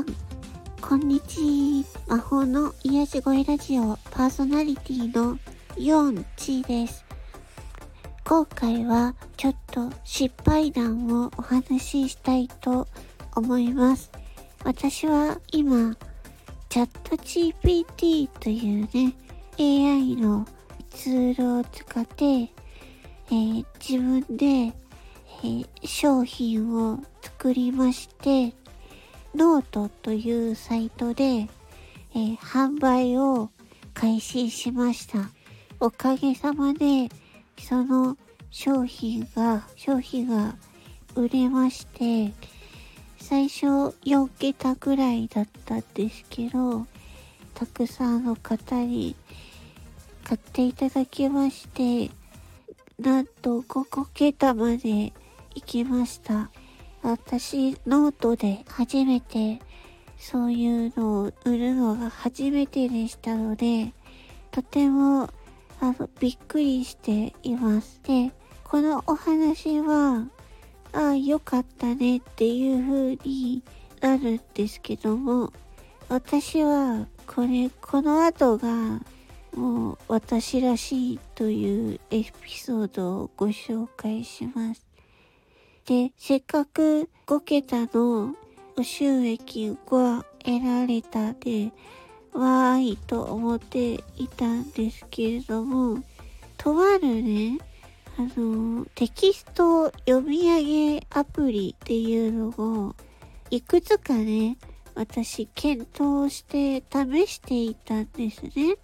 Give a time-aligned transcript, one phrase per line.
[0.00, 0.06] ん、
[0.82, 2.16] こんにちは。
[2.16, 5.38] 魔法の癒し声ラジオパーソナリティの
[5.78, 7.04] ヨンチです。
[8.24, 12.86] 今回はちょっと失敗談をお話ししたいと
[13.34, 14.10] 思います。
[14.64, 15.96] 私は今、
[16.68, 19.14] チャット GPT というね、
[19.58, 20.46] AI の
[20.90, 28.52] ツールを使って、えー、自分で、えー、商品を作りまして、
[29.36, 33.50] ノートというサイトで、えー、販売を
[33.92, 35.28] 開始しました。
[35.78, 37.10] おかげさまで、
[37.60, 38.16] その
[38.50, 40.56] 商品が、商品が
[41.14, 42.32] 売れまして、
[43.18, 43.66] 最初
[44.06, 46.86] 4桁ぐらいだったんですけど、
[47.52, 49.16] たくさんの方に
[50.24, 52.10] 買っていただきまして、
[52.98, 55.12] なんと5桁まで
[55.54, 56.50] 行きました。
[57.08, 59.60] 私、ノートで初めて
[60.18, 63.92] そういうのを売るのが初めてでしたので、
[64.50, 65.30] とても、
[65.80, 68.00] あの、びっくりしています。
[68.02, 68.32] で、
[68.64, 70.26] このお話は、
[70.92, 73.62] ああ、よかったねっていう風に
[74.00, 75.52] なるんですけども、
[76.08, 79.00] 私は、これ、この後が、
[79.54, 84.85] もう私らしいというエピソードをご紹介します。
[85.86, 88.34] で、せっかく5桁の
[88.82, 91.72] 収益が得られたで、
[92.32, 96.02] わーいと思っていたんですけれども、
[96.56, 97.58] とあるね、
[98.18, 100.62] あの、テキスト読み上
[100.98, 102.96] げアプリっていうのを、
[103.50, 104.58] いくつかね、
[104.96, 108.76] 私検討して試していたんですね。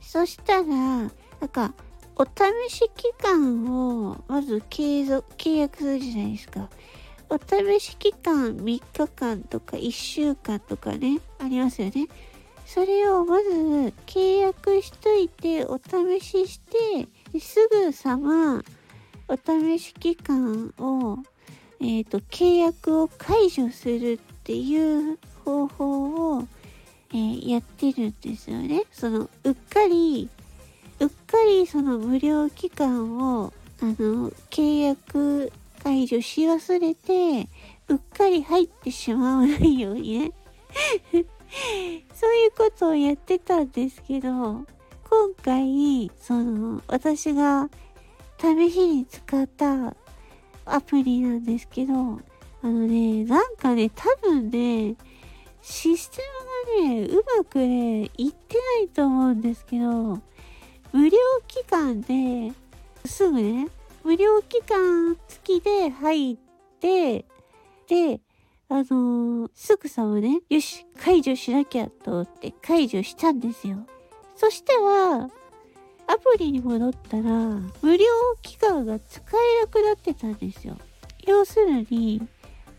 [0.00, 1.10] そしたら、なん
[1.50, 1.74] か、
[2.18, 6.70] お試し期間をまず継続、契約するじゃないですか。
[7.28, 12.08] お試し期間3日間とか1週間とかね、ありますよね。
[12.64, 13.50] それをまず
[14.06, 18.62] 契約しといてお試しして、すぐさま
[19.28, 21.18] お試し期間を、
[21.80, 26.48] えっ、ー、と、契約を解除するっていう方法を、
[27.10, 28.84] えー、やってるんですよね。
[28.90, 30.30] その、うっかり
[31.00, 35.52] うっかりその無料期間を、あの、契約
[35.82, 37.48] 解除し忘れて、
[37.88, 40.32] うっかり入ってしまわないようにね。
[42.14, 44.64] そういうことをやってたんですけど、今
[45.42, 47.70] 回、その、私が
[48.40, 49.94] 試しに使った
[50.64, 54.96] アプリなんですけど、あのね、なんかね、多分ね、
[55.62, 56.22] システ
[56.80, 60.20] ムがね、うまくね、いってないと思うんですけど、
[60.92, 62.52] 無料期間で、
[63.04, 63.68] すぐね、
[64.04, 66.36] 無料期間付きで入っ
[66.80, 67.24] て、
[67.88, 68.20] で、
[68.68, 73.78] あのー、すぐさまね、よし、解除しなきゃと思って解除したんですよ。
[74.34, 75.30] そしたら、
[76.08, 77.22] アプリに戻ったら、
[77.82, 78.06] 無料
[78.42, 80.76] 期間が使えなくなってたんですよ。
[81.26, 82.20] 要するに、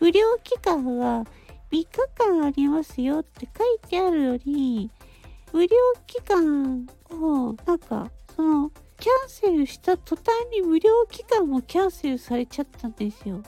[0.00, 1.26] 無料期間が3
[1.70, 1.86] 日
[2.16, 4.90] 間ありますよって書いてあるのに、
[5.52, 5.68] 無料
[6.06, 6.86] 期間
[7.22, 13.42] を、なんか、その、キャンセルした途端に無料期間もキャンセルされちゃったんですよ。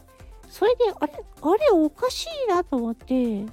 [0.49, 3.45] それで、あれ、あれおかしいなと思って、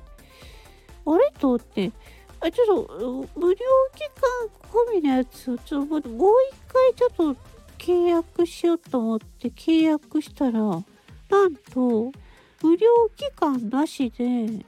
[1.05, 1.91] あれと思って、
[2.39, 3.57] あちょっと、無料
[3.95, 10.79] 期間込みのやつを、ちょっと、もう一回ちょっと契約しようと思って契約したら、な
[11.47, 12.11] んと、
[12.61, 14.63] 無料期間なしで、1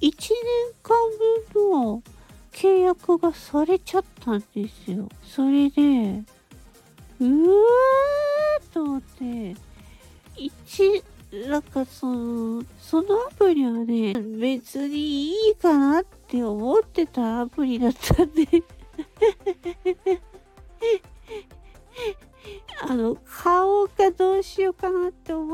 [0.00, 0.10] 年
[0.82, 1.35] 間分
[2.56, 5.06] 契約がされちゃったんですよ。
[5.22, 6.24] それで、
[7.20, 9.54] うわーと思って、
[10.34, 11.04] 一、
[11.48, 18.46] なんかその、そのアプリはね、別にいいかなって思ってたアプリだったんで
[22.88, 25.45] あの、買おうかどうしようかなって思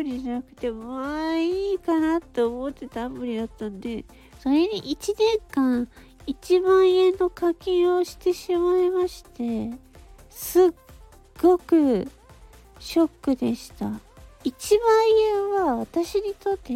[0.00, 4.06] プリじゃなくて、まあいいかなって思ってたアプリだったんで、
[4.38, 5.88] それに1年間
[6.26, 9.70] 1万円の課金をしてしまいまして、
[10.30, 10.70] すっ
[11.42, 12.08] ごく
[12.78, 13.84] ショックでした。
[13.84, 14.00] 1万
[15.34, 16.72] 円は私にとって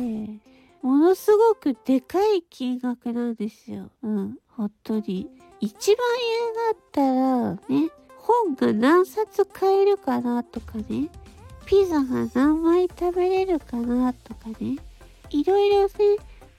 [0.83, 3.89] ものすごくでかい金額なんですよ。
[4.03, 5.31] うん、本当に。
[5.63, 6.07] 1万
[6.37, 11.09] 円だったらね、本が何冊買えるかなとかね、
[11.67, 14.77] ピザが何枚食べれるかなとかね、
[15.31, 15.91] いろいろね、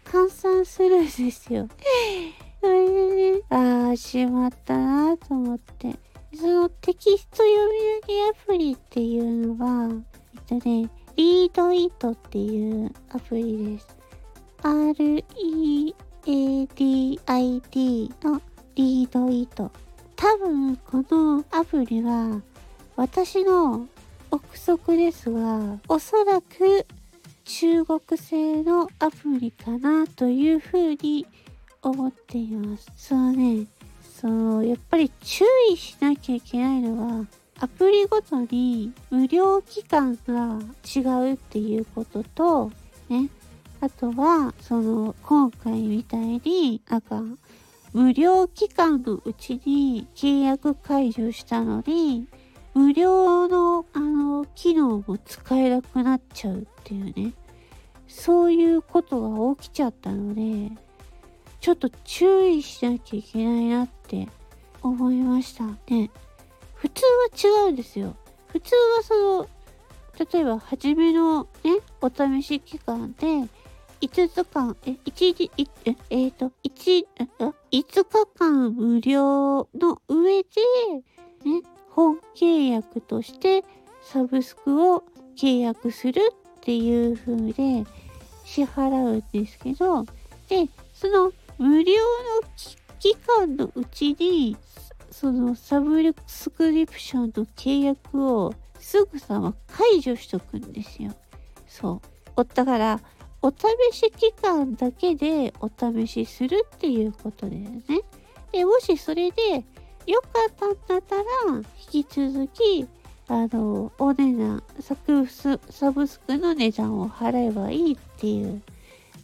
[0.06, 1.68] 換算するんですよ。
[2.62, 5.96] それでね、ああ、しまったなと思って。
[6.36, 9.90] そのテキスト読み上げアプリっていうのが、
[10.50, 13.98] えっとね、リードイートっていうアプリです。
[14.62, 15.16] READID
[18.24, 18.42] の
[18.76, 19.72] リードイート。
[20.18, 22.42] 多分このアプリは
[22.96, 23.88] 私の
[24.36, 26.86] 憶測ですが、おそらく
[27.46, 31.26] 中国製のアプリかなというふうに
[31.82, 32.92] 思っています。
[32.98, 33.66] そうね、
[34.02, 37.26] そう、やっぱり注意しなきゃいけないのは、
[37.60, 41.00] アプリごとに無料期間が違
[41.32, 42.72] うっていうことと、
[43.08, 43.30] ね、
[43.80, 47.24] あとは、その、今回みたいに、なんか、
[47.94, 52.28] 無料期間のうちに契約解除したのに、
[52.76, 57.34] 無料の、あの、機能も使えなくなっちゃうっていうね。
[58.08, 60.72] そういうことが起きちゃったので、
[61.62, 64.28] ちょっと注意しなきゃいけないなって
[64.82, 66.12] 思いましたね。
[66.74, 68.16] 普通は違うんですよ。
[68.50, 69.48] 普通はその、
[70.34, 73.26] 例えば初めのね、お試し期間で、
[74.02, 77.06] 5日間、え、1日、え、えっ、ー、と、1、
[77.72, 80.50] 5日間無料の上で、
[81.46, 81.62] ね、
[81.96, 83.64] 本契約として
[84.04, 85.04] サブスクを
[85.38, 86.22] 契約する
[86.58, 87.86] っていう風で
[88.44, 90.04] 支払うんですけど、
[90.50, 92.02] で、その無料の
[93.00, 94.58] 期間のうちに
[95.10, 101.14] そのサブスクリプションの契約をすぐさま解除しとくんですよ。
[101.68, 102.02] そ
[102.36, 102.46] う。
[102.54, 103.00] だから、
[103.42, 107.84] お試し期間だけでお試しするっていうことだよね。
[108.52, 109.64] で、もしそれで
[110.08, 111.24] 良かったんだったら、
[111.92, 112.88] 引き続き、
[113.28, 118.62] あの、お値段、サブスサブスクの値段を払えばいいっていう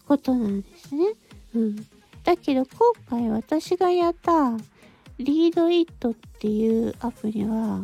[0.08, 1.06] ことなんですね。
[1.56, 1.76] うん。
[2.24, 4.52] だけど今回私がやった
[5.18, 7.82] リードイットっていうアプリは、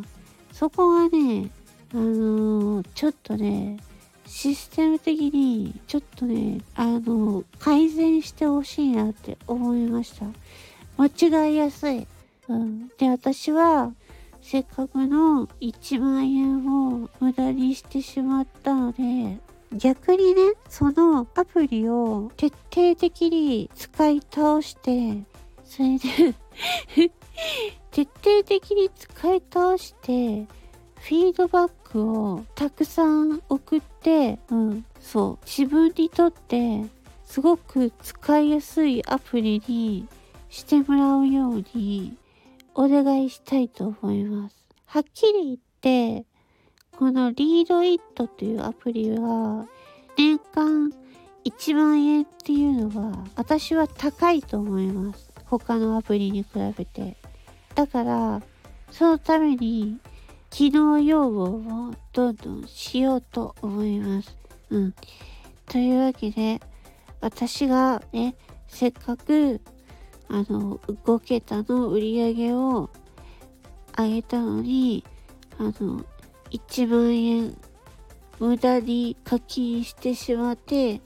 [0.51, 1.51] そこがね、
[1.93, 3.77] あの、ちょっとね、
[4.25, 10.25] システム的に、ちょっとね、あの、改善してほしいなって思いました。
[10.97, 12.07] 間違いやすい。
[12.49, 12.87] うん。
[12.97, 13.93] で、私は、
[14.41, 19.39] せっかくの1万円を無駄にしてしまったので、
[19.73, 25.23] 逆にね、そのアプリを徹底的に使い倒して、
[25.65, 26.33] それで
[27.91, 30.47] 徹底的に使い倒して、
[30.95, 36.85] フィードバックをたくさん送って、うん、そう、自分にとって
[37.25, 40.07] すごく使いやすいアプリに
[40.49, 42.17] してもらうように
[42.79, 44.55] お願いしたいと思います。
[44.85, 46.25] はっきり言って、
[46.95, 49.67] このリードイットというアプリは
[50.15, 50.93] 年間
[51.43, 55.31] 1万円っていうのは私は高いと思います。
[55.45, 57.17] 他のアプリに比べて。
[57.73, 58.43] だから、
[58.91, 59.97] そのために、
[60.51, 61.43] 機能要望
[61.89, 64.37] をどんどんしようと思います。
[64.69, 64.93] うん。
[65.65, 66.61] というわけで、
[67.21, 68.35] 私がね、
[68.67, 69.61] せっかく、
[70.29, 72.89] あの、5桁の売り上げを
[73.97, 75.03] 上げたのに、
[75.57, 76.05] あの、
[76.51, 77.57] 1万円
[78.39, 81.01] 無駄に課金してしまって、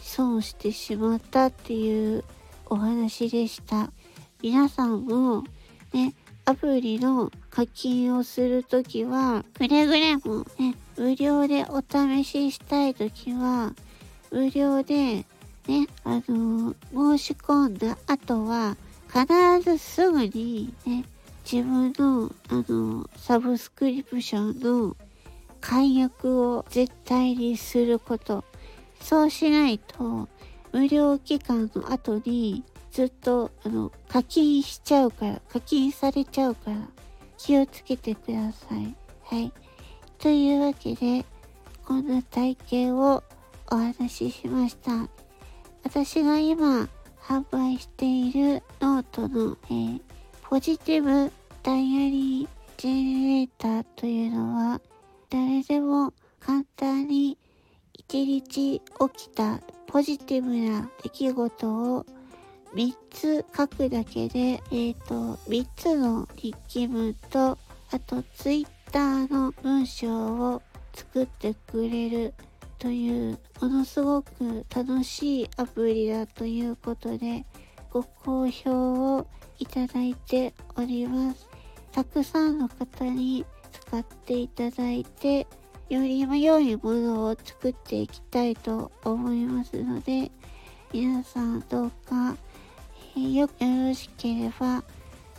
[0.00, 2.24] 損してしまったっていう
[2.66, 3.92] お話でした。
[4.42, 5.44] 皆さんも
[5.92, 6.14] ね、
[6.44, 13.74] アプリの課金をするときは、くれぐれもね、無料でお試ししたいときは、
[14.30, 15.26] 無料で
[15.70, 19.24] ね、あの、申し込んだ後は、必
[19.62, 21.04] ずすぐにね、
[21.50, 24.96] 自分の、あの、サブスクリプションの
[25.60, 28.42] 解約を絶対にすること。
[29.00, 30.28] そうしないと、
[30.72, 36.76] 無料期間の後にずっとあの課金しちゃうから、課金されちゃうから
[37.38, 38.94] 気をつけてください。
[39.22, 39.52] はい。
[40.18, 41.24] というわけで、
[41.86, 43.22] こんな体験を
[43.70, 45.08] お話ししました。
[45.82, 46.88] 私が今
[47.22, 50.00] 販売しているノートの、えー、
[50.42, 51.32] ポジティブ
[51.62, 54.80] ダイアリージェネレーターというのは
[55.28, 57.36] 誰でも簡単に
[57.92, 58.82] 一日起
[59.14, 62.06] きたポジティブな出来事を
[62.74, 67.58] 3つ書くだけで、えっ、ー、と、3つの日記文と、
[67.90, 70.62] あと Twitter の文章を
[70.94, 72.34] 作ってくれる
[72.80, 77.44] という、ものすごく楽しいアプリだということで、
[77.92, 79.26] ご好評を
[79.58, 81.46] いただいております。
[81.92, 85.46] たくさんの方に使っていただいて、
[85.90, 90.30] より良いものを作っていきたいと思いますので、
[90.90, 92.34] 皆さんどうか、
[93.14, 94.82] えー、よよろしければ、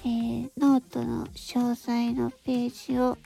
[0.03, 3.17] えー、ノートの詳細のページを、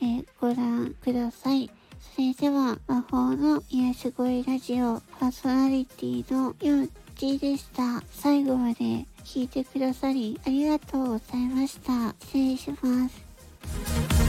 [0.00, 1.68] えー、ご覧ください。
[2.14, 8.02] それでは、魔法の癒し声ラジオパーソナリティのヨンチでした。
[8.10, 12.14] 最後まで聞いてくださりありがとうございました。
[12.20, 14.19] 失礼します。